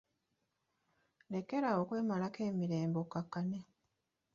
[1.33, 3.59] Lekera awo okwemalako emirembe okkakkane.